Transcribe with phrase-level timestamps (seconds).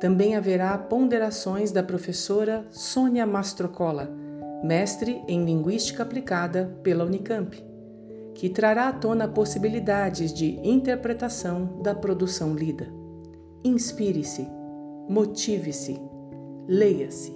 [0.00, 4.08] também haverá ponderações da professora Sônia Mastrocola,
[4.62, 7.56] mestre em Linguística Aplicada pela Unicamp,
[8.34, 12.86] que trará à tona possibilidades de interpretação da produção lida.
[13.64, 14.46] Inspire-se,
[15.08, 16.00] motive-se,
[16.68, 17.32] leia-se.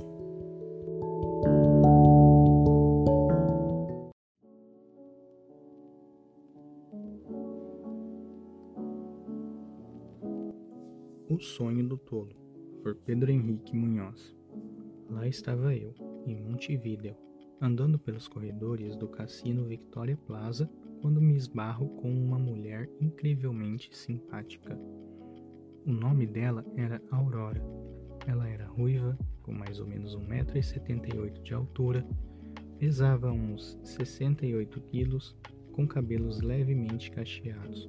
[11.29, 12.42] O Sonho do Tolo,
[12.83, 14.35] por Pedro Henrique Munhoz.
[15.09, 15.95] Lá estava eu,
[16.27, 17.15] em Montevideo,
[17.61, 20.69] andando pelos corredores do cassino Victoria Plaza,
[21.01, 24.79] quando me esbarro com uma mulher incrivelmente simpática.
[25.87, 27.63] O nome dela era Aurora.
[28.27, 32.07] Ela era ruiva, com mais ou menos 1,78m de altura,
[32.79, 35.37] pesava uns 68 quilos,
[35.73, 37.89] com cabelos levemente cacheados,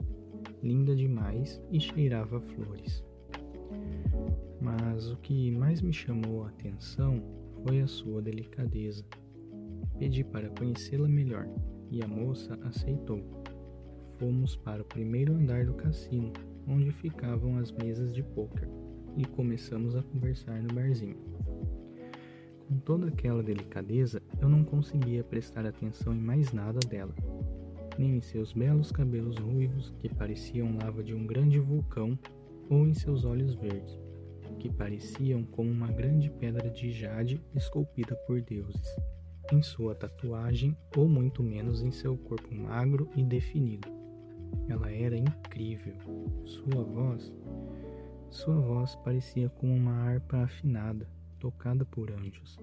[0.62, 3.04] linda demais e cheirava flores.
[4.64, 7.22] Mas o que mais me chamou a atenção
[7.64, 9.04] foi a sua delicadeza.
[10.00, 11.50] Pedi para conhecê-la melhor
[11.92, 13.20] e a moça aceitou.
[14.18, 16.32] Fomos para o primeiro andar do cassino,
[16.66, 18.70] onde ficavam as mesas de pôquer,
[19.18, 21.18] e começamos a conversar no barzinho.
[22.70, 27.14] Com toda aquela delicadeza, eu não conseguia prestar atenção em mais nada dela,
[28.00, 32.18] nem em seus belos cabelos ruivos que pareciam lava de um grande vulcão
[32.70, 34.00] ou em seus olhos verdes,
[34.60, 38.96] que pareciam como uma grande pedra de jade esculpida por deuses,
[39.52, 43.88] em sua tatuagem ou muito menos em seu corpo magro e definido.
[44.68, 45.94] Ela era incrível.
[46.46, 47.34] Sua voz,
[48.30, 51.08] sua voz parecia como uma harpa afinada,
[51.40, 52.58] tocada por anjos.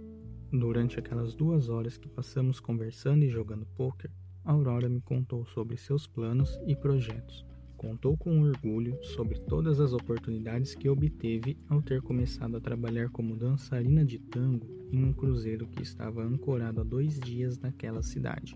[0.50, 4.10] Durante aquelas duas horas que passamos conversando e jogando pôquer,
[4.44, 7.46] Aurora me contou sobre seus planos e projetos.
[7.80, 13.34] Contou com orgulho sobre todas as oportunidades que obteve ao ter começado a trabalhar como
[13.34, 18.54] dançarina de tango em um cruzeiro que estava ancorado há dois dias naquela cidade.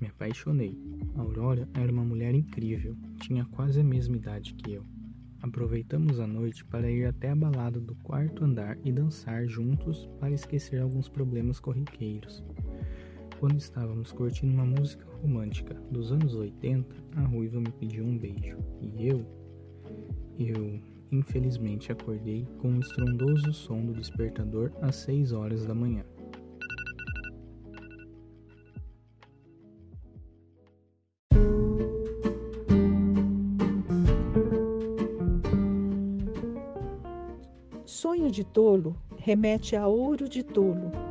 [0.00, 0.78] Me apaixonei.
[1.14, 4.86] Aurora era uma mulher incrível, tinha quase a mesma idade que eu.
[5.42, 10.32] Aproveitamos a noite para ir até a balada do quarto andar e dançar juntos para
[10.32, 12.42] esquecer alguns problemas corriqueiros.
[13.40, 18.58] Quando estávamos curtindo uma música romântica dos anos 80, a ruiva me pediu um beijo.
[18.82, 19.24] E eu,
[20.38, 20.78] eu,
[21.10, 26.04] infelizmente, acordei com o um estrondoso som do despertador às 6 horas da manhã.
[37.86, 41.09] Sonho de tolo remete a ouro de tolo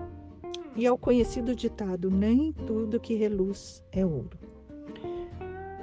[0.80, 4.38] e ao conhecido ditado: nem tudo que reluz é ouro.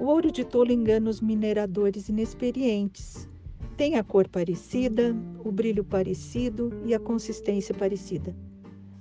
[0.00, 3.28] O ouro de tolo engana os mineradores inexperientes.
[3.76, 5.14] Tem a cor parecida,
[5.44, 8.34] o brilho parecido e a consistência parecida.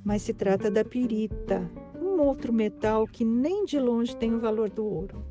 [0.03, 1.69] Mas se trata da pirita,
[2.01, 5.23] um outro metal que nem de longe tem o valor do ouro.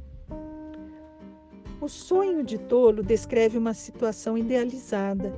[1.81, 5.35] O sonho de tolo descreve uma situação idealizada,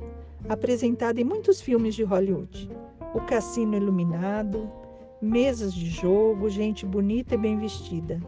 [0.47, 2.69] apresentada em muitos filmes de Hollywood.
[3.13, 4.69] O cassino iluminado,
[5.21, 8.19] mesas de jogo, gente bonita e bem vestida.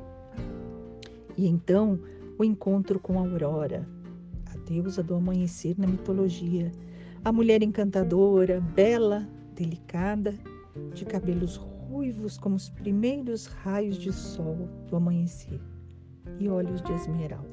[1.38, 2.00] E então
[2.38, 3.88] o encontro com Aurora,
[4.52, 6.72] a deusa do amanhecer na mitologia,
[7.24, 10.34] a mulher encantadora, bela, delicada,
[10.94, 15.60] de cabelos ruivos como os primeiros raios de sol do amanhecer
[16.40, 17.50] e olhos de esmeralda.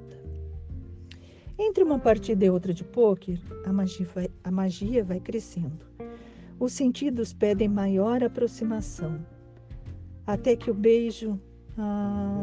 [1.58, 5.95] Entre uma partida e outra de pôquer, a magia vai, a magia vai crescendo
[6.58, 9.20] os sentidos pedem maior aproximação.
[10.26, 11.40] Até que o beijo.
[11.76, 12.42] Ah,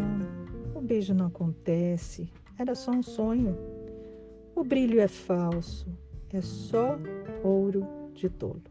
[0.76, 2.30] o beijo não acontece.
[2.58, 3.58] Era só um sonho.
[4.56, 5.88] O brilho é falso.
[6.32, 6.98] É só
[7.44, 8.62] ouro de tolo.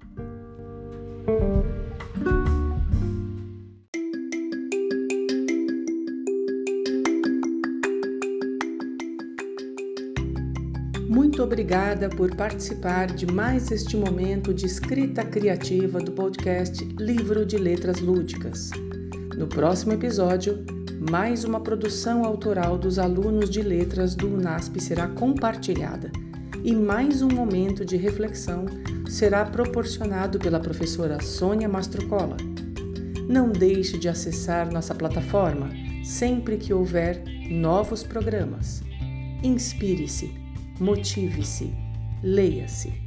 [11.14, 17.58] Muito obrigada por participar de mais este momento de escrita criativa do podcast Livro de
[17.58, 18.70] Letras Lúdicas.
[19.36, 20.64] No próximo episódio,
[21.10, 26.10] mais uma produção autoral dos alunos de letras do UNASP será compartilhada.
[26.64, 28.64] e mais um momento de reflexão
[29.06, 32.38] será proporcionado pela professora Sônia Mastrocola.
[33.28, 35.68] Não deixe de acessar nossa plataforma
[36.02, 38.82] sempre que houver novos programas.
[39.42, 40.41] Inspire-se,
[40.82, 41.70] motive-se,
[42.22, 43.01] leia-se.